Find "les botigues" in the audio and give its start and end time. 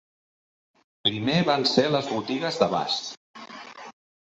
1.97-2.59